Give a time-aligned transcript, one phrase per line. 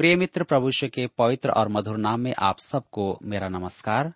[0.00, 4.12] प्रिय मित्र प्रभुष्य के पवित्र और मधुर नाम में आप सबको मेरा नमस्कार।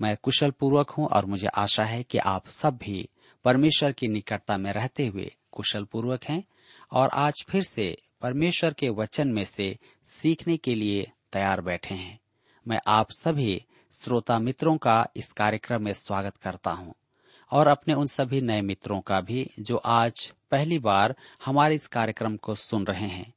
[0.00, 3.08] मैं कुशल पूर्वक हूँ और मुझे आशा है कि आप सब भी
[3.44, 6.44] परमेश्वर की निकटता में रहते हुए कुशल पूर्वक हैं
[6.92, 9.78] और आज फिर से परमेश्वर के वचन में से
[10.10, 12.20] सीखने के लिए तैयार बैठे हैं।
[12.68, 16.94] मैं आप सभी श्रोता मित्रों का इस कार्यक्रम में स्वागत करता हूँ
[17.50, 22.36] और अपने उन सभी नए मित्रों का भी जो आज पहली बार हमारे इस कार्यक्रम
[22.36, 23.33] को सुन रहे हैं।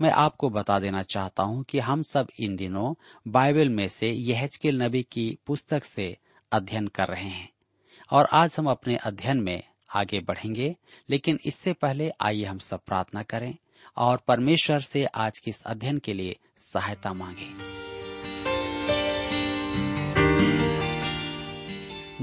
[0.00, 2.94] मैं आपको बता देना चाहता हूँ कि हम सब इन दिनों
[3.28, 6.16] बाइबल में से यहजकेल नबी की पुस्तक से
[6.52, 7.50] अध्ययन कर रहे हैं।
[8.12, 9.62] और आज हम अपने अध्ययन में
[9.94, 10.76] आगे बढ़ेंगे,
[11.10, 13.54] लेकिन इससे पहले आइए हम सब प्रार्थना करें
[13.96, 17.48] और परमेश्वर से आज के इस अध्ययन के लिए सहायता मांगे।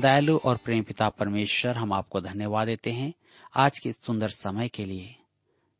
[0.02, 3.14] दयालु और प्रेम पिता परमेश्वर, हम आपको धन्यवाद देते हैं
[3.55, 5.16] आज के सुंदर समय के लिए।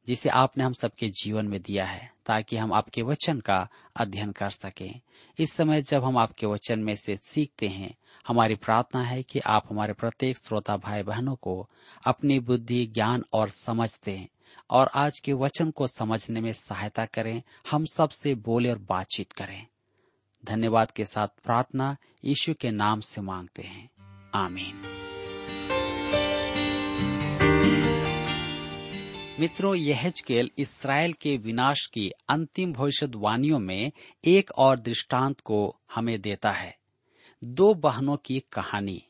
[0.08, 4.50] जिसे आपने हम सबके जीवन में दिया है, ताकि हम आपके वचन का अध्ययन कर
[4.50, 5.02] सकें।
[5.40, 7.96] इस समय जब हम आपके वचन में से सीखते हैं,
[8.28, 11.70] हमारी प्रार्थना है कि आप हमारे प्रत्येक श्रोता भाई बहनों को
[12.06, 14.28] अपनी बुद्धि, ज्ञान और समझ दें,
[14.70, 19.68] और आज के वचन को समझने में सहायता करें, हम सबसे बोले और बातचीत करें।
[20.46, 23.90] धन्यवाद के साथ प्रार्थना यीशु के नाम से मांगते हैं।
[24.36, 24.82] आमीन।
[29.42, 33.92] मित्रों यहजकेल इसराइल के विनाश की अंतिम भविष्यवाणियों में
[34.26, 36.78] एक और दृष्टांत को हमें देता है।
[37.44, 39.04] दो बहनों की कहानी।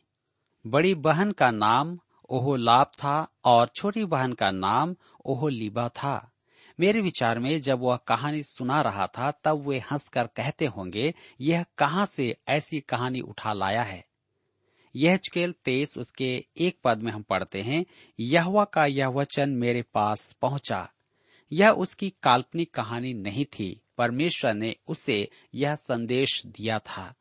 [0.67, 1.99] बड़ी बहन का नाम
[2.29, 6.31] ओहोलाब था और छोटी बहन का नाम ओहोलीबा था।
[6.79, 11.65] मेरे विचार में जब वह कहानी सुना रहा था, तब वे हंसकर कहते होंगे, यह
[11.77, 14.10] कहाँ से ऐसी कहानी उठा लाया है?
[14.95, 17.85] यह चकेल तेईस उसके एक पद में हम पढ़ते हैं,
[18.19, 20.91] यहवा का यह वचन मेरे पास पहुँचा।
[21.51, 27.15] यह उसकी काल्पनिक कहानी नहीं थी, परमेश्वर ने उसे यह संदेश दिया था।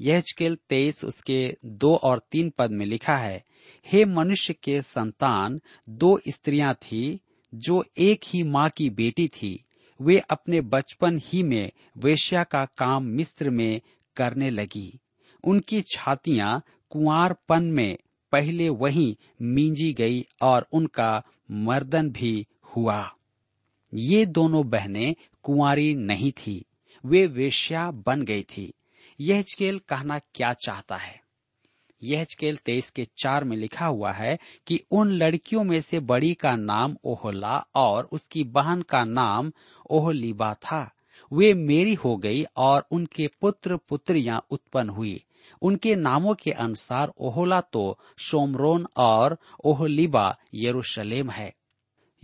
[0.00, 3.44] यह चकेल तेईस उसके दो और तीन पद में लिखा है,
[3.86, 7.20] हे मनुष्य के संतान, दो स्त्रियाँ थी,
[7.54, 9.64] जो एक ही माँ की बेटी थी।
[10.00, 13.80] वे अपने बचपन ही में वेश्या का काम मिस्र में
[14.16, 14.98] करने लगी।
[15.44, 17.98] उनकी छातियाँ कुंवारपन में
[18.32, 22.46] पहले वही मींजी गई और उनका मर्दन भी
[22.76, 23.14] हुआ।
[23.94, 26.64] ये दोनों बहनें कुंवारी नहीं थी,
[27.04, 28.74] वे वेश्या बन गई थी।
[29.20, 31.20] यह कहना क्या चाहता है?
[32.02, 36.34] यह चकेल तेईस के चार में लिखा हुआ है कि उन लड़कियों में से बड़ी
[36.34, 39.52] का नाम ओहला और उसकी बहन का नाम
[39.90, 40.92] ओहलीबा था।
[41.32, 45.24] वे मेरी हो गई और उनके पुत्र पुत्रियाँ उत्पन्न हुई।
[45.62, 51.54] उनके नामों के अनुसार ओहोला तो सोमरोन और ओहलीबा यरूशलेम है।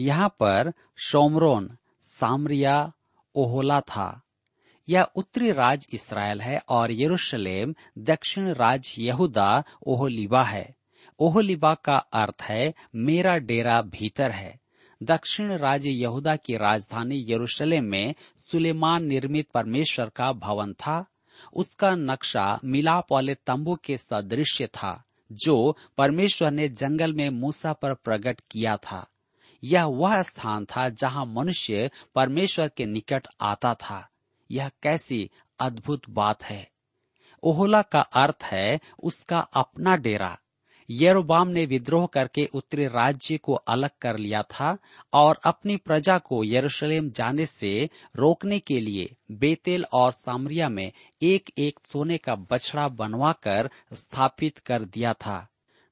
[0.01, 2.93] यहाँ पर सोमरोन सामरिया,
[3.35, 4.23] ओहोला था।
[4.89, 10.77] यह उत्तरी राज इसराइल है और यरूशलेम दक्षिण राज यहूदा ओहोलीबा है।
[11.19, 14.61] ओहोलीबा का अर्थ है, मेरा डेरा भीतर है।
[15.03, 21.07] दक्षिण राज्य यहूदा की राजधानी यरूशलेम में सुलेमान निर्मित परमेश्वर का भवन था।
[21.53, 27.95] उसका नक्शा मिलाप वाले तंबू के सदृश था, जो परमेश्वर ने जंगल में मूसा पर
[27.95, 29.07] प्रकट किया था।
[29.65, 34.09] यह वह स्थान था जहाँ मनुष्य परमेश्वर के निकट आता था।
[34.51, 35.31] यह कैसी
[35.61, 36.71] अद्भुत बात है।
[37.43, 40.39] ओहोला का अर्थ है उसका अपना डेरा।
[40.91, 44.79] यरोबाम ने विद्रोह करके उत्तरी राज्य को अलग कर लिया था
[45.13, 50.93] और अपनी प्रजा को यरूशलेम जाने से रोकने के लिए बेतेल और सामरिया में
[51.23, 55.49] एक एक सोने का बछड़ा बनवाकर स्थापित कर दिया था।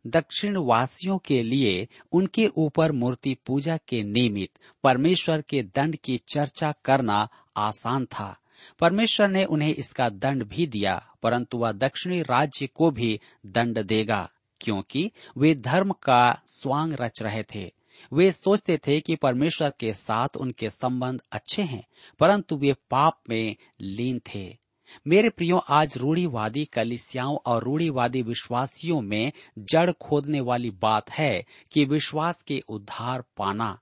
[0.07, 6.75] दक्षिण वासियों के लिए उनके ऊपर मूर्ति पूजा के निमित्त परमेश्वर के दंड की चर्चा
[6.85, 7.27] करना
[7.57, 8.37] आसान था।
[8.81, 14.31] परमेश्वर ने उन्हें इसका दंड भी दिया, परंतु वह दक्षिणी राज्य को भी दंड देगा।
[14.65, 17.73] क्योंकि वे धर्म का स्वांग रच रहे थे।
[18.13, 21.85] वे सोचते थे कि परमेश्वर के साथ उनके संबंध अच्छे हैं,
[22.19, 24.59] परंतु वे पाप में लीन थे।
[25.07, 31.85] मेरे प्रियो, आज रूढ़ीवादी कलिसियाओं और रूढ़ीवादी विश्वासियों में जड़ खोदने वाली बात है कि
[31.85, 33.79] विश्वास के उद्धार पाना।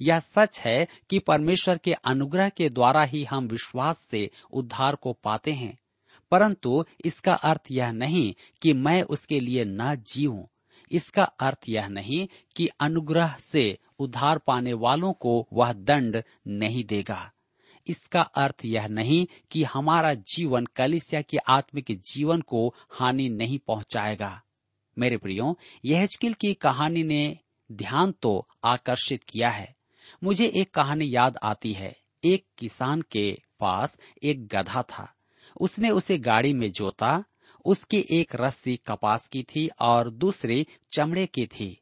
[0.00, 5.12] यह सच है कि परमेश्वर के अनुग्रह के द्वारा ही हम विश्वास से उद्धार को
[5.12, 5.78] पाते हैं।
[6.32, 10.44] परंतु इसका अर्थ यह नहीं कि मैं उसके लिए न जीऊं।
[10.92, 17.32] इसका अर्थ यह नहीं कि अनुग्रह से उधार पाने वालों को वह दंड नहीं देगा।
[17.86, 24.42] इसका अर्थ यह नहीं कि हमारा जीवन कलिसिया के आत्मिक जीवन को हानि नहीं पहुंचाएगा।
[24.98, 27.38] मेरे प्रियो यह की कहानी ने
[27.72, 29.76] ध्यान तो आकर्षित किया है।
[30.24, 35.14] मुझे एक कहानी याद आती है। एक किसान के पास एक गधा था।
[35.60, 37.24] उसने उसे गाड़ी में जोता,
[37.64, 40.66] उसकी एक रस्सी कपास की थी और दूसरी
[40.96, 41.78] चमड़े की थी।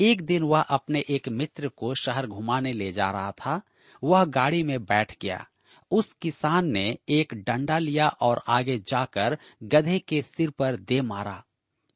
[0.00, 3.62] एक दिन वह अपने एक मित्र को शहर घुमाने ले जा रहा था।
[4.04, 5.46] वह गाड़ी में बैठ गया।
[5.90, 11.44] उस किसान ने एक डंडा लिया और आगे जाकर गधे के सिर पर दे मारा।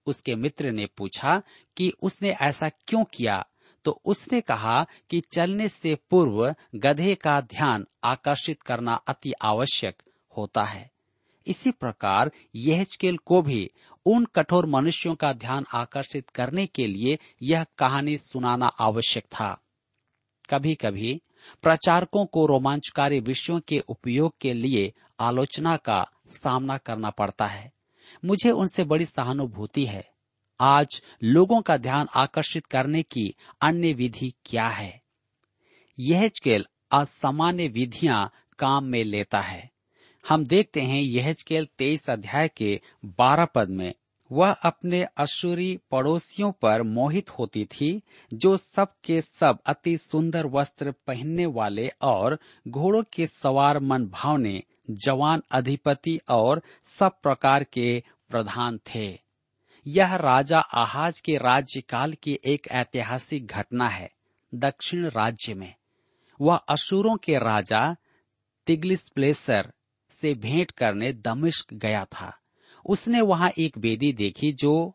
[0.06, 1.42] उसके मित्र ने पूछा
[1.76, 3.46] कि उसने ऐसा क्यों किया?
[3.84, 10.02] तो उसने कहा कि चलने से पूर्व गधे का ध्यान आकर्षित करना अति आवश्यक
[10.36, 10.93] होता है।
[11.46, 13.70] इसी प्रकार यहल को भी
[14.06, 19.60] उन कठोर मनुष्यों का ध्यान आकर्षित करने के लिए यह कहानी सुनाना आवश्यक था।
[20.50, 21.22] कभी कभी
[21.62, 27.72] प्रचारकों को रोमांचकारी विषयों के उपयोग के लिए आलोचना का सामना करना पड़ता है।
[28.24, 30.10] मुझे उनसे बड़ी सहानुभूति है।
[30.60, 35.02] आज लोगों का ध्यान आकर्षित करने की अन्य विधि क्या है?
[35.98, 36.30] यह
[36.92, 39.73] असामान्य विधियाँ काम में लेता है।
[40.28, 43.94] हम देखते हैं यह चकेल तेईस अध्याय के बारह पद में,
[44.32, 48.02] वह अपने अशुरी पड़ोसियों पर मोहित होती थी,
[48.34, 52.38] जो सब के सब अति सुंदर वस्त्र पहनने वाले और
[52.68, 59.18] घोड़ों के सवार मन भावने, जवान अधिपति और सब प्रकार के प्रधान थे।
[59.86, 64.10] यह राजा आहाज के राज्यकाल की एक ऐतिहासिक घटना है,
[64.54, 65.74] दक्षिण राज्य में।
[66.40, 67.96] वह अशुरों के राजा
[68.66, 69.72] तिग्लिस प्लेसर
[70.24, 72.38] से भेंट करने दमिश्क गया था।
[72.86, 74.94] उसने वहाँ एक वेदी देखी जो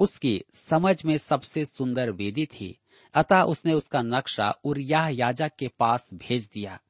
[0.00, 2.78] उसकी समझ में सबसे सुंदर वेदी थी।
[3.14, 6.80] अतः उसने उसका नक्शा उरिया याजक के पास भेज दिया।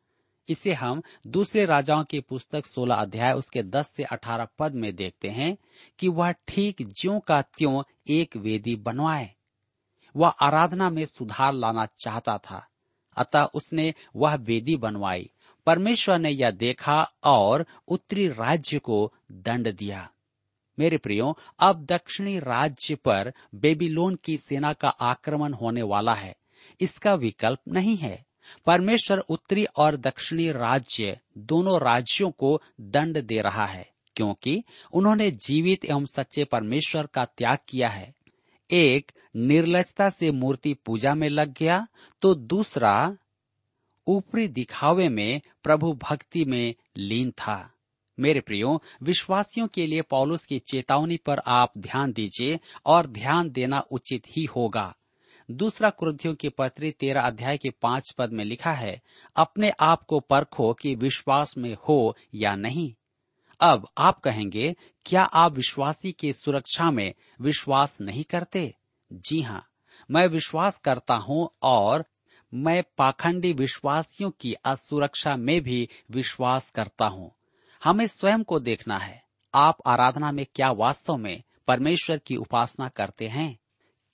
[0.49, 5.29] इसे हम दूसरे राजाओं की पुस्तक 16 अध्याय उसके 10 से 18 पद में देखते
[5.29, 5.57] हैं
[5.99, 9.35] कि वह ठीक ज्यो का त्यों एक वेदी बनवाए।
[10.17, 12.67] वह आराधना में सुधार लाना चाहता था।
[13.17, 15.31] अतः उसने वह वेदी बनवाई।
[15.67, 20.11] परमेश्वर ने यह देखा और उत्तरी राज्य को दंड दिया।
[20.79, 26.37] मेरे प्रियो, अब दक्षिणी राज्य पर बेबीलोन की सेना का आक्रमण होने वाला है।
[26.81, 28.25] इसका विकल्प नहीं है।
[28.67, 34.63] परमेश्वर उत्तरी और दक्षिणी राज्य दोनों राज्यों को दंड दे रहा है, क्योंकि
[34.93, 38.15] उन्होंने जीवित एवं सच्चे परमेश्वर का त्याग किया है।
[38.71, 41.87] एक, निर्लजता से मूर्ति पूजा में लग गया
[42.23, 43.17] तो दूसरा
[44.07, 47.73] ऊपरी दिखावे में प्रभु भक्ति में लीन था।
[48.21, 53.81] मेरे प्रियो, विश्वासियों के लिए पौलुस की चेतावनी पर आप ध्यान दीजिए और ध्यान देना
[53.81, 54.95] उचित ही होगा।
[55.51, 59.03] दूसरा क्रुद्धियों की पत्री तेरह अध्याय के पाँच पद में लिखा है,
[59.37, 62.95] अपने आप को परखो कि विश्वास में हो या नहीं।
[63.61, 64.75] अब आप कहेंगे,
[65.05, 68.75] क्या आप विश्वासी की सुरक्षा में विश्वास नहीं करते?
[69.13, 69.69] जी हाँ
[70.11, 72.05] मैं विश्वास करता हूँ और
[72.55, 77.33] मैं पाखंडी विश्वासियों की असुरक्षा में भी विश्वास करता हूँ।
[77.85, 83.29] हमें स्वयं को देखना है। आप आराधना में क्या वास्तव में परमेश्वर की उपासना करते
[83.29, 83.59] हैं?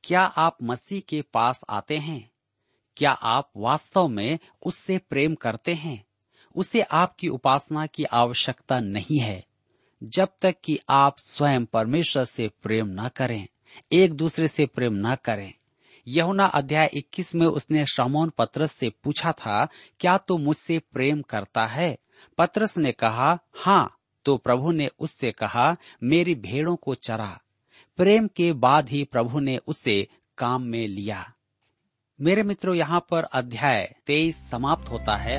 [0.04, 2.30] क्या आप मसीह के पास आते हैं?
[2.97, 6.07] क्या आप वास्तव में उससे प्रेम करते हैं?
[6.54, 9.47] उसे आपकी उपासना की आवश्यकता नहीं है।
[10.02, 13.49] जब तक कि आप स्वयं परमेश्वर से प्रेम न करें,
[13.92, 15.54] एक दूसरे से प्रेम न करें
[16.11, 19.69] यहुना अध्याय 21 में उसने शमोन पत्रस से पूछा था,
[20.00, 21.99] क्या तू तो मुझसे प्रेम करता है?
[22.38, 27.41] पत्रस ने कहा हाँ। तो प्रभु ने उससे कहा, मेरी भेड़ों को चरा।
[27.97, 31.33] प्रेम के बाद ही प्रभु ने उसे काम में लिया।
[32.21, 35.38] मेरे मित्रों, यहाँ पर अध्याय तेईस समाप्त होता है।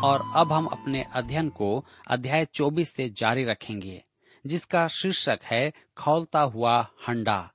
[0.00, 4.04] और अब हम अपने अध्ययन को अध्याय 24 से जारी रखेंगे।
[4.46, 7.52] जिसका शीर्षक है, खोलता हुआ हंडा।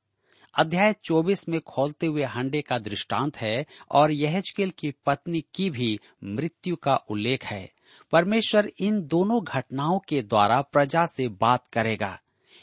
[0.59, 5.99] अध्याय 24 में खोलते हुए हंडे का दृष्टांत है और यहजकेल की पत्नी की भी
[6.23, 7.73] मृत्यु का उल्लेख है।
[8.11, 12.19] परमेश्वर इन दोनों घटनाओं के द्वारा प्रजा से बात करेगा।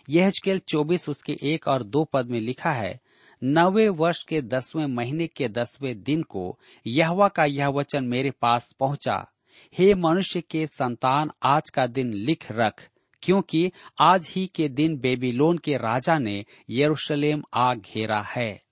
[0.08, 3.00] यहजकेल 24 उसके एक और दो पद में लिखा है,
[3.44, 8.72] नवे वर्ष के दसवें महीने के दसवें दिन को यहवा का यह वचन मेरे पास
[8.80, 9.30] पहुँचा।
[9.78, 12.88] हे मनुष्य के संतान, आज का दिन लिख रख।
[13.22, 18.62] क्योंकि आज ही के दिन बेबीलोन के राजा ने यरूशलेम आ घेरा है।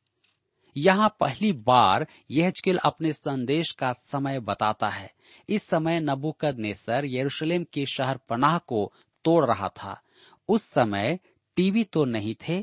[0.76, 5.12] यहाँ पहली बार यहजकेल अपने संदेश का समय बताता है।
[5.49, 8.93] इस समय नबुकद नेसर यरूशलेम के शहर पनाह को
[9.25, 10.02] तोड़ रहा था।
[10.49, 11.19] उस समय
[11.57, 12.62] टीवी तो नहीं थे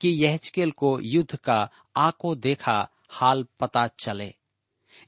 [0.00, 4.34] कि यहजकेल को युद्ध का आँखों देखा हाल पता चले।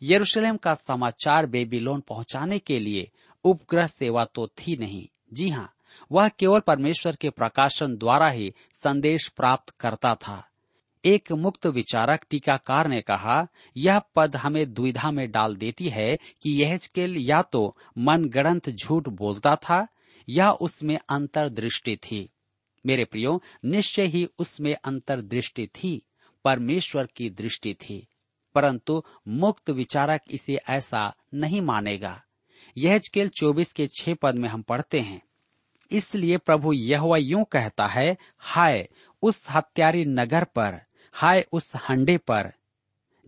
[0.03, 3.11] यरूशलेम का समाचार बेबीलोन पहुँचाने के लिए
[3.45, 5.75] उपग्रह सेवा तो थी नहीं। जी हाँ
[6.13, 10.49] वह केवल परमेश्वर के प्रकाशन द्वारा ही संदेश प्राप्त करता था।
[11.05, 16.63] एक मुक्त विचारक टीकाकार ने कहा, यह पद हमें दुविधा में डाल देती है कि
[16.63, 19.89] यहजकेल या तो मनगढ़ंत झूठ बोलता था
[20.29, 22.31] या उसमें अंतर्दृष्टि थी।
[22.87, 26.03] मेरे प्रियो, निश्चय ही उसमें अंतर्दृष्टि थी,
[26.45, 28.09] परमेश्वर की दृष्टि थी।
[28.55, 32.23] परंतु मुक्त विचारक इसे ऐसा नहीं मानेगा।
[32.77, 32.99] यह
[33.37, 35.28] चौबीस के छह पद में हम पढ़ते हैं।
[35.91, 38.89] इसलिए प्रभु यह यूँ कहता है, हाय,
[39.23, 40.81] उस हत्यारी नगर पर,
[41.13, 42.53] हाय, उस हंडे पर,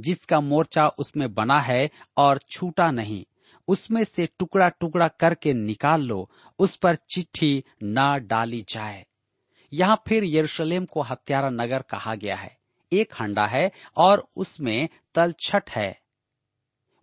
[0.00, 3.24] जिसका मोर्चा उसमें बना है और छूटा नहीं,
[3.68, 9.06] उसमें से टुकड़ा टुकड़ा करके निकाल लो, उस पर चिट्ठी न डाली जाए।
[9.72, 12.58] यहाँ फिर यरूशलेम को हत्यारा नगर कहा गया है।
[12.92, 16.00] एक हंडा है और उसमें तलछट है।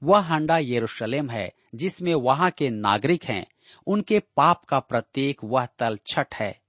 [0.03, 3.45] वह हंडा यरूशलेम है जिसमें वहाँ के नागरिक हैं,
[3.87, 6.61] उनके पाप का प्रतीक वह तलछट है।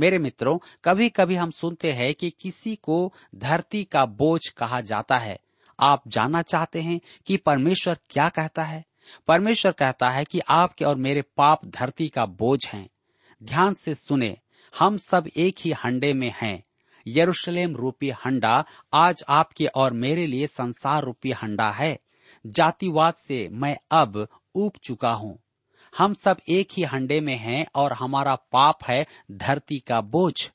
[0.00, 5.18] मेरे मित्रों कभी कभी हम सुनते हैं कि किसी को धरती का बोझ कहा जाता
[5.18, 5.38] है।
[5.80, 8.84] आप जानना चाहते हैं कि परमेश्वर क्या कहता है?
[9.28, 12.88] परमेश्वर कहता है कि आपके और मेरे पाप धरती का बोझ हैं।
[13.42, 14.36] ध्यान से सुने,
[14.78, 16.64] हम सब एक ही हंडे में हैं।
[17.06, 21.98] यरूशलेम रूपी हंडा आज आपके और मेरे लिए संसार रूपी हंडा है।
[22.46, 25.38] जातिवाद से मैं अब ऊब चुका हूँ।
[25.98, 30.50] हम सब एक ही हंडे में हैं और हमारा पाप है धरती का बोझ।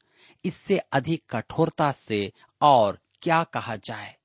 [0.46, 4.16] इससे अधिक कठोरता से और क्या कहा जाए?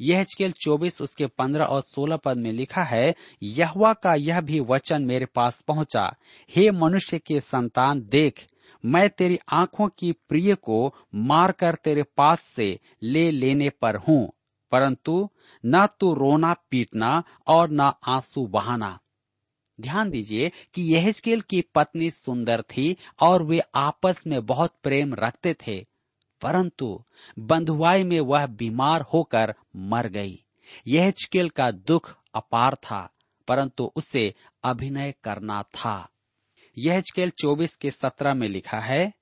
[0.00, 4.60] यह चकेल चौबीस उसके पंद्रह और सोलह पद में लिखा है, यहवा का यह भी
[4.60, 6.16] वचन मेरे पास पहुँचा,
[6.56, 8.46] हे मनुष्य के संतान, देख,
[8.84, 14.32] मैं तेरी आँखों की प्रिय को मारकर तेरे पास से ले लेने पर हूँ।
[14.70, 15.28] परंतु
[15.64, 18.98] न तो रोना, पीटना और न आँसू बहाना।
[19.78, 25.54] ध्यान दीजिए कि यहजकेल की पत्नी सुंदर थी और वे आपस में बहुत प्रेम रखते
[25.66, 25.78] थे,
[26.42, 27.04] परंतु
[27.38, 30.44] बंधुआई में वह बीमार होकर मर गई।
[30.86, 33.08] यहजकेल का दुख अपार था,
[33.48, 36.08] परंतु उसे अभिनय करना था।
[36.76, 39.12] यह चकेल चौबीस के सत्रह में लिखा है,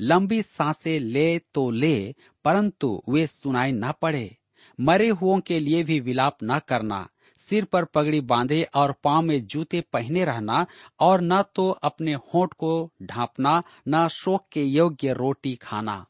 [0.00, 4.36] लंबी साँसें ले तो ले, परंतु वे सुनाई न पड़े।
[4.80, 9.46] मरे हुओं के लिए भी विलाप न करना, सिर पर पगड़ी बांधे और पाँव में
[9.46, 10.66] जूते पहने रहना
[11.00, 16.06] और न तो अपने होठ को ढांपना, न शोक के योग्य रोटी खाना।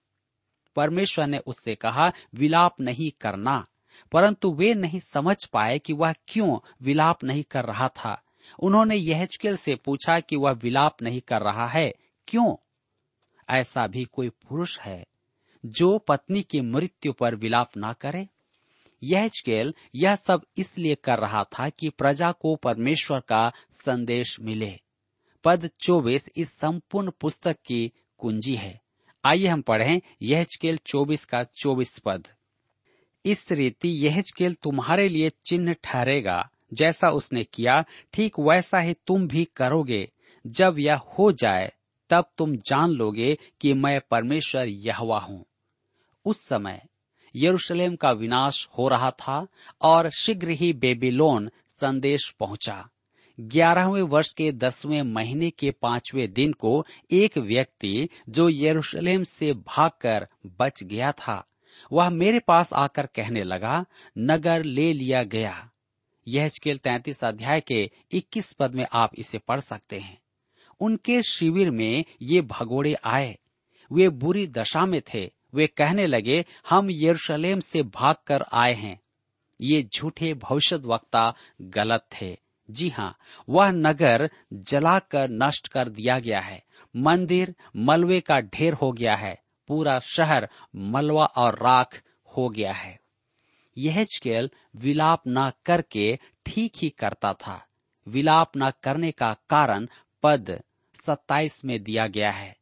[0.76, 3.66] परमेश्वर ने उससे कहा, विलाप नहीं करना।
[4.12, 8.22] परंतु वे नहीं समझ पाए कि वह क्यों विलाप नहीं कर रहा था।
[8.58, 11.94] उन्होंने यहजकेल से पूछा कि वह विलाप नहीं कर रहा है,
[12.28, 12.56] क्यों?
[13.50, 15.06] ऐसा भी कोई पुरुष है
[15.66, 18.28] जो पत्नी की मृत्यु पर विलाप ना करे।
[19.06, 24.80] यहजकेल यह सब इसलिए कर रहा था कि प्रजा को परमेश्वर का संदेश मिले।
[25.44, 28.80] पद चौबीस इस संपूर्ण पुस्तक की कुंजी है।
[29.24, 32.28] आइए हम पढ़ें यहजकेल चौबीस का चौबीस पद।
[33.24, 39.44] इस रीति यहजकेल तुम्हारे लिए चिन्ह ठहरेगा, जैसा उसने किया, ठीक वैसा ही तुम भी
[39.44, 40.12] करोगे।
[40.46, 41.72] जब यह हो जाए,
[42.10, 45.44] तब तुम जान लोगे कि मैं परमेश्वर यहवा हूँ।
[46.24, 46.82] उस समय
[47.36, 49.46] यरूशलेम का विनाश हो रहा था
[49.82, 51.50] और शीघ्र ही बेबीलोन
[51.80, 52.88] संदेश पहुँचा।
[53.40, 60.28] ग्यारहवें वर्ष के दसवें महीने के पाँचवें दिन को एक व्यक्ति जो यरूशलेम से भागकर
[60.46, 61.46] बच गया था,
[61.92, 63.86] वह मेरे पास आकर कहने लगा,
[64.18, 65.70] नगर ले लिया गया।
[66.28, 70.18] यह स्केल तैतीस अध्याय के 21 पद में आप इसे पढ़ सकते हैं।
[70.80, 73.38] उनके शिविर में ये भगोड़े आए।
[73.92, 79.00] वे बुरी दशा में थे वे कहने लगे, हम यरूशलेम से भागकर आए हैं।
[79.60, 82.38] ये झूठे भविष्य वक्ता गलत थे।
[82.70, 86.64] जी हाँ वह नगर जलाकर नष्ट कर दिया गया है।
[86.96, 92.02] मंदिर मलबे का ढेर हो गया है। पूरा शहर मलवा और राख
[92.36, 93.00] हो गया है।
[93.78, 94.06] यह
[94.76, 97.66] विलाप न करके ठीक ही करता था।
[98.08, 99.88] विलाप न करने का कारण
[100.22, 100.62] पद
[101.06, 102.56] सत्ताईस में दिया गया है।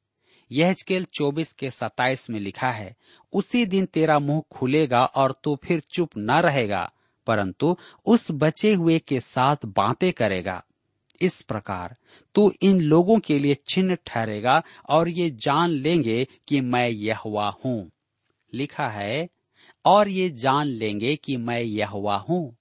[0.52, 2.96] यह चकेल चौबीस के सताइस में लिखा है,
[3.32, 6.92] उसी दिन तेरा मुँह खुलेगा और तू फिर चुप न रहेगा,
[7.26, 10.64] परंतु उस बचे हुए के साथ बातें करेगा।
[11.20, 11.96] इस प्रकार
[12.34, 17.48] तू इन लोगों के लिए चिन्ह ठहरेगा और ये जान लेंगे कि मैं यह हुआ
[17.64, 17.90] हूँ।
[18.54, 19.28] लिखा है,
[19.84, 22.56] और ये जान लेंगे कि मैं यह हुआ हूँ।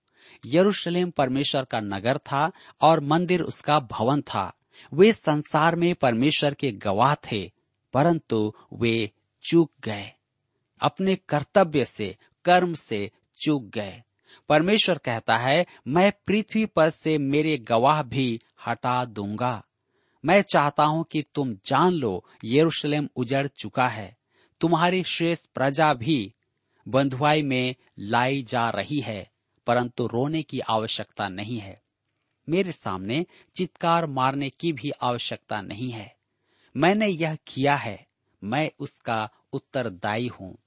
[0.46, 4.54] यरूशलेम परमेश्वर का नगर था और मंदिर उसका भवन था।
[4.94, 7.53] वे संसार में परमेश्वर के गवाह थे।
[7.94, 9.12] परंतु वे
[9.44, 10.12] चूक गए।
[10.82, 13.12] अपने कर्तव्य से, कर्म से
[13.46, 14.04] चूक गए।
[14.50, 19.64] परमेश्वर कहता है, मैं पृथ्वी पर से मेरे गवाह भी हटा दूँगा।
[20.26, 24.18] मैं चाहता हूँ कि तुम जान लो, यरूशलेम उजड़ चुका है।
[24.62, 26.34] तुम्हारी शेष प्रजा भी
[26.88, 29.32] बंधुआई में लाई जा रही है,
[29.68, 31.82] परंतु रोने की आवश्यकता नहीं है।
[32.50, 36.13] मेरे सामने चित्कार मारने की भी आवश्यकता नहीं है।
[36.78, 38.08] मैंने यह किया है,
[38.44, 40.58] मैं उसका उत्तरदायी हूँ।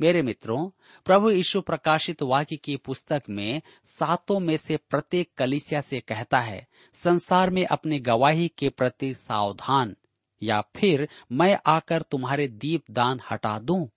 [0.00, 0.70] मेरे मित्रों,
[1.04, 6.66] प्रभु यीशु प्रकाशित वाक्य की पुस्तक में सातों में से प्रत्येक कलिसिया से कहता है,
[6.94, 9.96] संसार में अपने गवाही के प्रति सावधान,
[10.42, 13.88] या फिर मैं आकर तुम्हारे दीप दान हटा दूँ।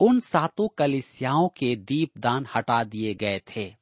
[0.00, 3.74] उन सातों कलिसियाओं के दीप दान हटा दिए गए थे।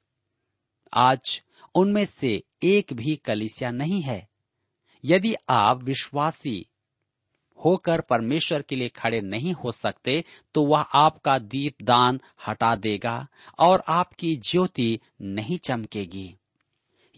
[0.93, 1.43] आज
[1.75, 4.29] उनमें से एक भी कलिसिया नहीं है।
[5.05, 6.67] यदि आप विश्वासी
[7.65, 13.27] होकर परमेश्वर के लिए खड़े नहीं हो सकते तो वह आपका दीप दान हटा देगा
[13.59, 16.35] और आपकी ज्योति नहीं चमकेगी।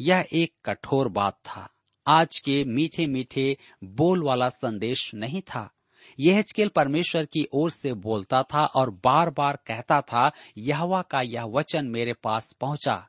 [0.00, 1.68] यह एक कठोर बात था।
[2.06, 5.70] आज के मीठे मीठे बोल वाला संदेश नहीं था।
[6.18, 11.44] यह परमेश्वर की ओर से बोलता था और बार बार कहता था, यहवा का यह
[11.44, 13.08] वचन मेरे पास पहुँचा।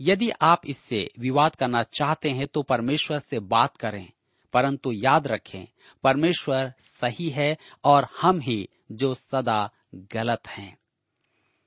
[0.00, 4.10] यदि आप इससे विवाद करना चाहते हैं तो परमेश्वर से बात करें।
[4.52, 5.64] परंतु याद रखें,
[6.02, 10.78] परमेश्वर सही है और हम ही जो सदा गलत हैं।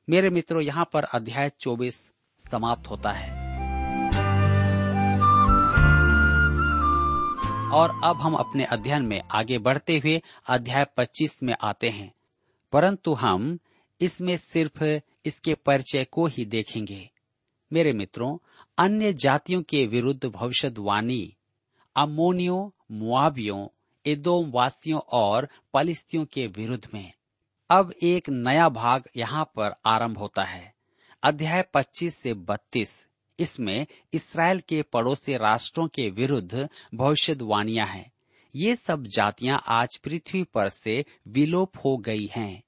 [0.10, 2.12] मेरे मित्रों, यहाँ पर अध्याय 24
[2.52, 3.42] समाप्त होता है।
[7.70, 12.14] और अब हम अपने अध्ययन में आगे बढ़ते हुए अध्याय 25 में आते हैं।
[12.72, 13.60] परंतु हम
[14.02, 17.10] इसमें सिर्फ़ इसके परिचय को ही देखेंगे।
[17.74, 18.38] मेरे मित्रों,
[18.78, 21.38] अन्य जातियों के विरुद्ध भविष्यवाणी
[21.96, 23.68] अमोनियों मुआबियों
[24.06, 27.12] एदोम वासियों और पलिस्तियों के विरुद्ध में।
[27.70, 30.74] अब एक नया भाग यहाँ पर आरंभ होता है।
[31.24, 33.08] अध्याय 25 से 32
[33.40, 38.12] इसमें इसराइल के पड़ोसी राष्ट्रों के विरुद्ध भविष्यवाणियाँ हैं।
[38.56, 42.64] ये सब जातियाँ आज पृथ्वी पर से विलोप हो गई हैं।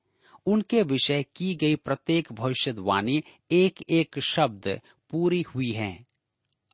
[0.45, 4.81] उनके विषय की गई प्रत्येक भविष्यवाणी एक एक शब्द
[5.11, 6.05] पूरी हुई है।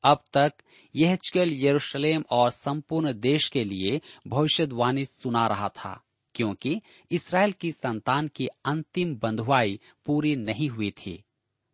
[0.04, 0.54] अब तक
[0.96, 6.02] यह यरूशलेम और संपूर्ण देश के लिए भविष्यवाणी सुना रहा था,
[6.36, 6.82] क्योंकि
[7.12, 11.24] इसराइल की संतान की अंतिम बंधुआई पूरी नहीं हुई थी।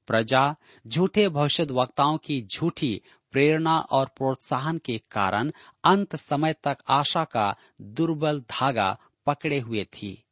[0.08, 0.56] प्रजा,
[0.88, 5.52] झूठे भविष्य वक्ताओं की झूठी प्रेरणा और प्रोत्साहन के कारण
[5.84, 10.25] अंत समय तक आशा का दुर्बल धागा पकड़े हुए थी।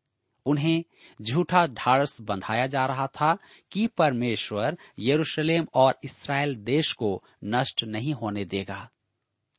[0.45, 0.83] उन्हें
[1.21, 3.37] झूठा ढाड़स बंधाया जा रहा था
[3.71, 8.89] कि परमेश्वर यरूशलेम और इसराइल देश को नष्ट नहीं होने देगा।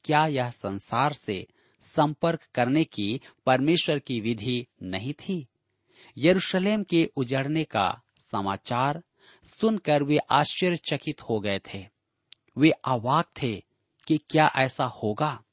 [0.04, 1.46] क्या यह संसार से
[1.82, 5.46] संपर्क करने की परमेश्वर की विधि नहीं थी?
[6.18, 9.02] यरूशलेम के उजड़ने का समाचार
[9.44, 11.86] सुनकर वे आश्चर्यचकित हो गए थे।
[12.58, 13.62] वे अवाक थे
[14.06, 15.44] कि क्या ऐसा होगा।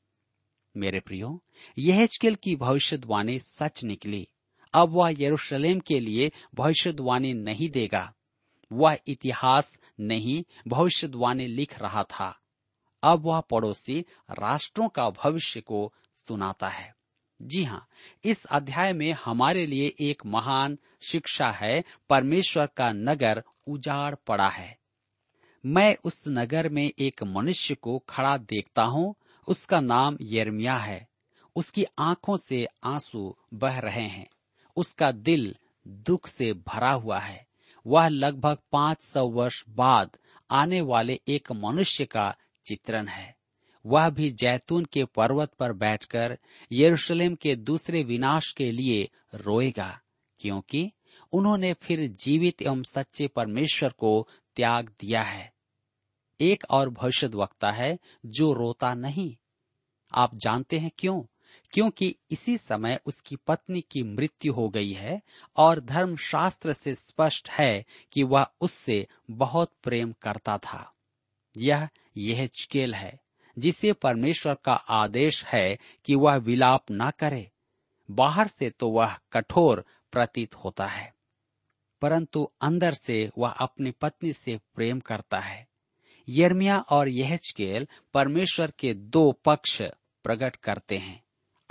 [0.78, 1.44] मेरे प्रियो
[1.78, 4.28] यह की भविष्यवाणी सच निकली।
[4.74, 8.14] अब वह यरूशलेम के लिए भविष्यवाणी नहीं देगा।
[8.72, 12.40] वह इतिहास नहीं भविष्यवाणी लिख रहा था।
[13.04, 16.96] अब वह पड़ोसी राष्ट्रों का भविष्य को सुनाता है।
[17.42, 17.88] जी हाँ
[18.24, 24.78] इस अध्याय में हमारे लिए एक महान शिक्षा है, परमेश्वर का नगर उजाड़ पड़ा है।
[25.66, 29.16] मैं उस नगर में एक मनुष्य को खड़ा देखता हूँ,
[29.48, 31.08] उसका नाम यर्मिया है।
[31.56, 34.30] उसकी आँखों से आँसू बह रहे हैं।
[34.76, 35.56] उसका दिल
[35.88, 37.48] दुख से भरा हुआ है।
[37.88, 40.18] वह लगभग पाँच सौ वर्ष बाद
[40.52, 43.36] आने वाले एक मनुष्य का चित्रण है।
[43.86, 46.38] वह भी जैतून के पर्वत पर बैठकर
[46.72, 50.00] यरूशलेम के दूसरे विनाश के लिए रोएगा,
[50.40, 50.92] क्योंकि
[51.32, 55.54] उन्होंने फिर जीवित एवं सच्चे परमेश्वर को त्याग दिया है।
[56.40, 59.38] एक और भविष्य वक्ता है जो रोता नहीं।
[60.14, 61.24] आप जानते हैं क्यों?
[61.74, 65.22] क्योंकि इसी समय उसकी पत्नी की मृत्यु हो गई है
[65.58, 70.94] और धर्मशास्त्र से स्पष्ट है कि वह उससे बहुत प्रेम करता था।
[71.56, 73.20] यह यह चकेल है,
[73.58, 77.50] जिसे परमेश्वर का आदेश है कि वह विलाप न करे।
[78.10, 81.14] बाहर से तो वह कठोर प्रतीत होता है,
[82.02, 85.68] परंतु अंदर से वह अपनी पत्नी से प्रेम करता है।
[86.28, 89.82] यर्मिया और यहचकेल परमेश्वर के दो पक्ष
[90.26, 91.22] प्रकट करते हैं।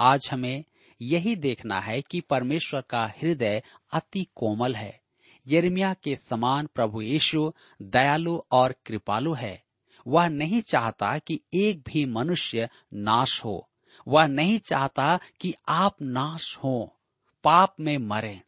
[0.01, 0.65] आज हमें
[1.03, 5.01] यही देखना है कि परमेश्वर का हृदय अति कोमल है।
[5.47, 9.65] यर्मिया के समान प्रभु यीशु दयालु और कृपालु है।
[10.07, 13.71] वह नहीं चाहता कि एक भी मनुष्य नाश हो।
[14.09, 17.01] वह नहीं चाहता कि आप नाश हो,
[17.45, 18.41] पाप में मरे।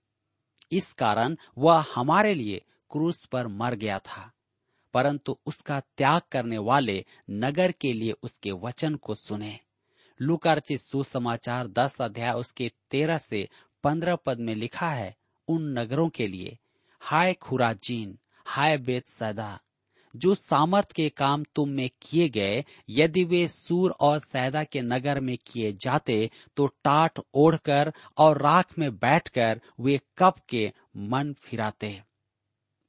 [0.73, 4.33] इस कारण वह हमारे लिए क्रूस पर मर गया था।
[4.95, 9.61] परंतु उसका त्याग करने वाले नगर के लिए उसके वचन को सुने।
[10.21, 13.49] लुकारचित सुसमाचार दस अध्याय उसके तेरह से
[13.85, 15.15] पंद्रह पद में लिखा है
[15.49, 16.59] उन नगरों के लिए।
[17.01, 19.59] हाय खुराजीन, हाय बेत सदा
[20.17, 25.21] जो सामर्थ के काम तुम में किए गए, यदि वे सूर और सैदा के नगर
[25.21, 32.03] में किए जाते तो टाट ओढ़कर और राख में बैठकर वे कब के मन फिराते।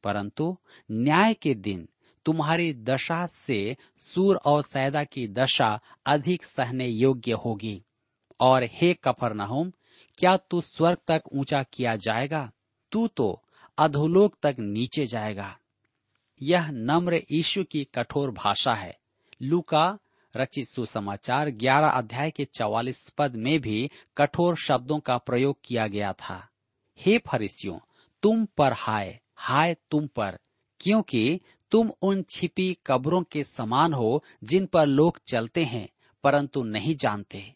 [0.04, 0.58] परंतु
[0.92, 1.88] न्याय के दिन
[2.26, 7.84] तुम्हारी दशा से सूर और सैदा की दशा अधिक सहने योग्य होगी।
[8.40, 9.72] और हे कफर नहुम
[10.18, 12.52] क्या तू स्वर्ग तक ऊँचा किया जाएगा?
[12.92, 13.44] तू तो
[13.78, 15.58] अधोलोक तक नीचे जाएगा।
[16.42, 19.00] यह नम्र ईश्व की कठोर भाषा है।
[19.42, 20.00] लूका
[20.38, 26.14] रचित सुसमाचार 11 अध्याय के 44 पद में भी कठोर शब्दों का प्रयोग किया गया
[26.14, 26.50] था।
[26.98, 27.80] हे फरिसियों,
[28.24, 30.40] तुम पर हाय हाय तुम पर।
[30.84, 31.42] क्योंकि
[31.72, 35.90] तुम उन छिपी कब्रों के समान हो, जिन पर लोग चलते हैं,
[36.24, 37.54] परंतु नहीं जानते।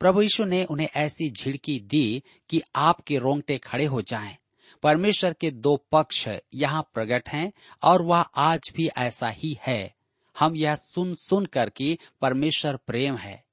[0.00, 4.36] प्रभु यीशु ने उन्हें ऐसी झिड़की दी कि आपके रोंगटे खड़े हो जाएँ।
[4.82, 9.94] परमेश्वर के दो पक्ष यहाँ प्रकट हैं, और वह आज भी ऐसा ही है।
[10.38, 13.44] हम यह सुन सुन कर कि परमेश्वर प्रेम है।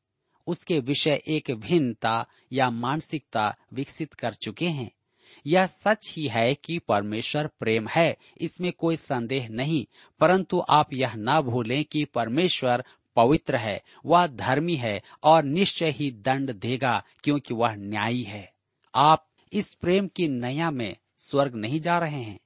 [0.48, 4.92] उसके विषय एक भिन्नता या मानसिकता विकसित कर चुके हैं।
[5.48, 9.86] यह सच ही है कि परमेश्वर प्रेम है, इसमें कोई संदेह नहीं,
[10.20, 12.84] परंतु आप यह न भूलें कि परमेश्वर
[13.15, 18.54] पवित्र है, वह धर्मी है और निश्चय ही दंड देगा, क्योंकि वह न्यायी है।
[18.96, 22.39] आप इस प्रेम की नया में स्वर्ग नहीं जा रहे हैं।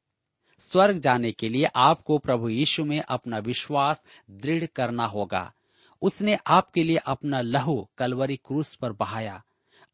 [0.60, 5.54] स्वर्ग जाने के लिए आपको प्रभु यीशु में अपना विश्वास दृढ़ करना होगा।
[6.02, 9.44] उसने आपके लिए अपना लहू कलवरी क्रूस पर बहाया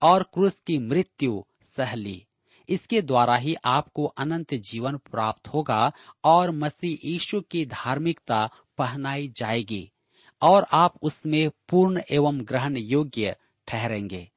[0.01, 2.25] और क्रूस की मृत्यु सह ली।
[2.71, 5.91] इसके द्वारा ही आपको अनंत जीवन प्राप्त होगा
[6.23, 9.91] और मसीह यीशु की धार्मिकता पहनाई जाएगी
[10.41, 13.35] और आप उसमें पूर्ण एवं ग्रहण योग्य
[13.67, 14.27] ठहरेंगे।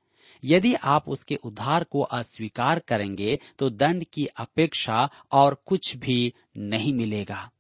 [0.45, 6.93] यदि आप उसके उद्धार को अस्वीकार करेंगे तो दंड की अपेक्षा और कुछ भी नहीं
[6.95, 7.51] मिलेगा।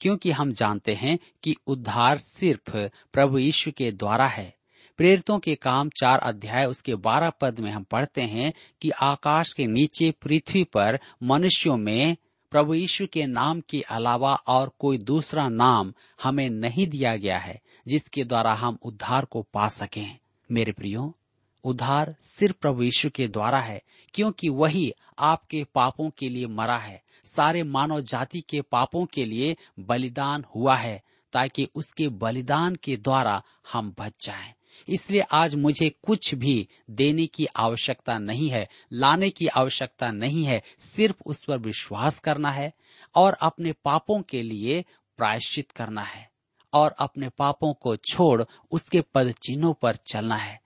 [0.00, 2.76] क्योंकि हम जानते हैं कि उद्धार सिर्फ़
[3.12, 4.54] प्रभु यीशु के द्वारा है।
[5.00, 9.66] प्रेरितों के काम चार अध्याय, उसके बारह पद में हम पढ़ते हैं कि आकाश के
[9.66, 12.16] नीचे पृथ्वी पर मनुष्यों में
[12.50, 17.60] प्रभु यीशु के नाम के अलावा और कोई दूसरा नाम हमें नहीं दिया गया है,
[17.88, 20.18] जिसके द्वारा हम उद्धार को पा सकें
[20.52, 21.16] मेरे प्रियो,
[21.64, 23.82] उद्धार सिर्फ़ प्रभु यीशु के द्वारा है,
[24.14, 29.56] क्योंकि वही आपके पापों के लिए मरा है, सारे मानव जाति के पापों के लिए
[29.80, 34.54] बलिदान हुआ है, ताकि उसके बलिदान के द्वारा हम बच जाएँ।
[34.88, 40.62] इसलिए आज मुझे कुछ भी देने की आवश्यकता नहीं है, लाने की आवश्यकता नहीं है,
[40.78, 42.72] सिर्फ़ उस पर विश्वास करना है
[43.14, 44.84] और अपने पापों के लिए
[45.16, 46.30] प्रायश्चित करना है
[46.74, 50.60] और अपने पापों को छोड़ उसके पद चिन्हों पर चलना है।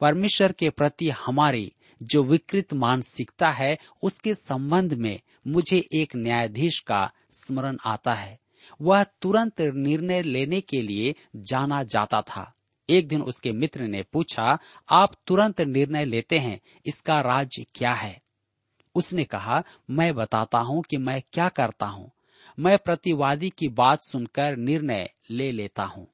[0.00, 7.12] परमेश्वर के प्रति हमारी जो विकृत मानसिकता है, उसके संबंध में मुझे एक न्यायाधीश का
[7.30, 8.40] स्मरण आता है।
[8.80, 12.54] वह तुरंत निर्णय लेने के लिए जाना जाता था।
[12.92, 14.58] एक दिन उसके मित्र ने पूछा,
[14.90, 18.22] आप तुरंत निर्णय लेते हैं, इसका राज्य क्या है?
[18.94, 22.10] उसने कहा, मैं बताता हूँ कि मैं क्या करता हूँ।
[22.58, 26.06] मैं प्रतिवादी की बात सुनकर निर्णय ले लेता हूँ।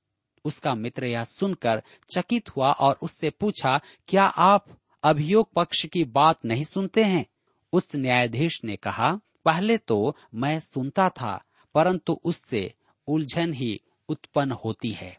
[0.44, 1.82] उसका मित्र यह सुनकर
[2.14, 4.66] चकित हुआ और उससे पूछा, क्या आप
[5.02, 7.26] अभियोग पक्ष की बात नहीं सुनते हैं?
[7.72, 12.74] उस न्यायाधीश ने कहा, पहले तो मैं सुनता था, परंतु उससे
[13.06, 15.18] उलझन ही उत्पन्न होती है।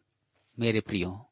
[0.59, 1.28] मेरे प्रियो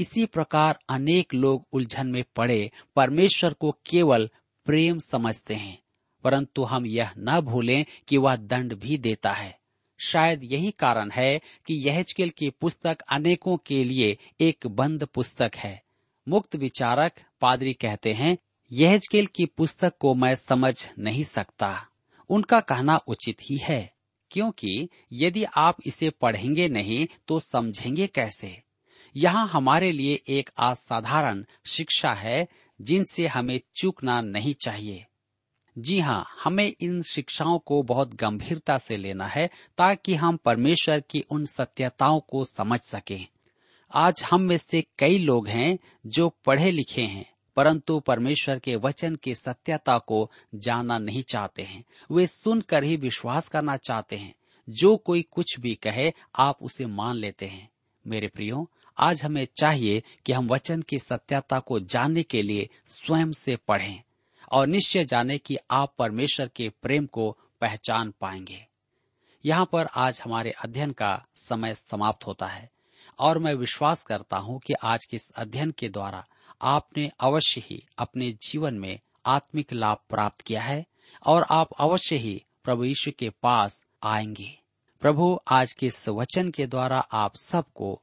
[0.00, 4.30] इसी प्रकार अनेक लोग उलझन में पड़े, परमेश्वर को केवल
[4.64, 5.82] प्रेम समझते हैं,
[6.24, 9.58] परंतु हम यह न भूलें कि वह दंड भी देता है।
[9.98, 15.82] शायद यही कारण है कि यहजकेल की पुस्तक अनेकों के लिए एक बंद पुस्तक है।
[16.28, 18.38] मुक्त विचारक पादरी कहते हैं,
[18.72, 21.86] यहजकेल की पुस्तक को मैं समझ नहीं सकता।
[22.28, 23.92] उनका कहना उचित ही है,
[24.30, 28.69] क्योंकि यदि आप इसे पढ़ेंगे नहीं तो समझेंगे कैसे?
[29.16, 32.48] यहाँ हमारे लिए एक असाधारण शिक्षा है
[32.80, 35.06] जिनसे हमें चूकना नहीं चाहिए।
[35.78, 41.20] जी हाँ हमें इन शिक्षाओं को बहुत गंभीरता से लेना है ताकि हम परमेश्वर की
[41.20, 43.26] उन सत्यताओं को समझ सकें।
[43.94, 49.16] आज हम में से कई लोग हैं जो पढ़े लिखे हैं, परंतु परमेश्वर के वचन
[49.16, 54.34] की सत्यता को जानना नहीं चाहते हैं। वे सुनकर ही विश्वास करना चाहते हैं,
[54.68, 57.70] जो कोई कुछ भी कहे, आप उसे मान लेते हैं।
[58.06, 63.32] मेरे प्रियो आज हमें चाहिए कि हम वचन की सत्यता को जानने के लिए स्वयं
[63.32, 64.02] से पढ़ें
[64.52, 68.66] और निश्चय जाने कि आप परमेश्वर के प्रेम को पहचान पाएँगे।
[69.44, 72.70] यहाँ पर आज हमारे अध्ययन का समय समाप्त होता है
[73.18, 76.26] और मैं विश्वास करता हूँ कि आज के इस अध्ययन के द्वारा
[76.62, 80.86] आपने अवश्य ही अपने जीवन में आत्मिक लाभ प्राप्त किया है
[81.26, 84.58] और आप अवश्य ही प्रभु यीशु के पास आएँगे।
[85.00, 88.02] प्रभु, आज के इस वचन के द्वारा आप सबको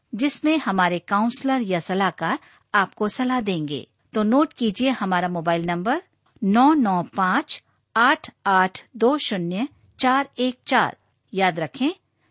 [0.13, 2.39] जिसमें हमारे काउंसलर या सलाहकार
[2.73, 6.01] आपको सलाह देंगे। तो नोट कीजिए हमारा मोबाइल नंबर
[6.41, 7.61] नौ नौ पाँच
[7.95, 9.67] आठ आठ दो शून्य
[9.99, 10.97] चार एक चार।
[11.33, 11.89] याद रखें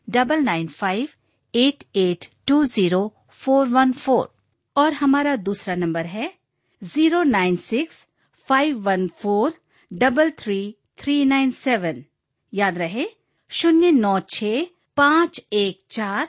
[0.09, 1.09] double nine five
[1.55, 3.03] eight eight two zero
[3.35, 4.33] four one four
[4.77, 6.33] और हमारा दूसरा नंबर है
[6.83, 8.07] zero nine six
[8.49, 9.53] five one four
[9.91, 10.61] double three
[10.99, 12.05] three nine seven
[12.53, 13.07] याद रहे,
[13.51, 14.45] शून्य नौ छ
[14.97, 16.29] पाँच एक चार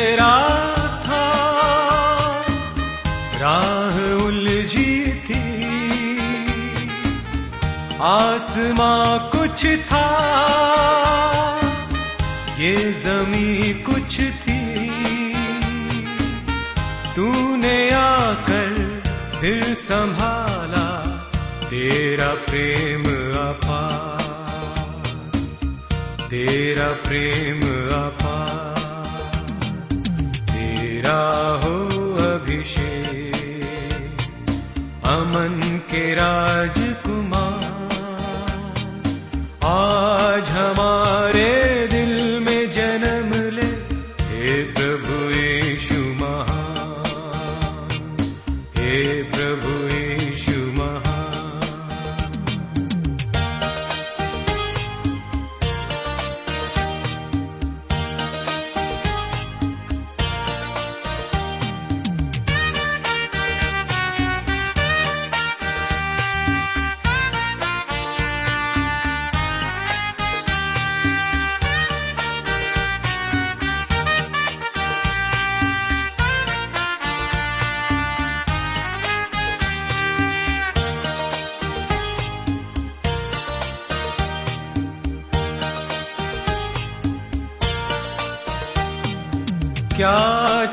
[8.01, 10.07] आसमां कुछ था,
[12.59, 14.61] ये जमी कुछ थी।
[17.15, 18.73] तूने आकर
[19.39, 20.87] फिर संभाला,
[21.69, 23.03] तेरा प्रेम
[23.41, 24.19] अपार
[26.29, 27.61] तेरा प्रेम
[27.95, 28.77] अपार
[30.51, 31.19] तेरा
[31.63, 31.75] हो
[32.25, 33.35] अभिषेक,
[35.07, 35.59] अमन
[35.91, 36.80] के राजकुमार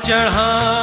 [0.09, 0.78] चढ़ा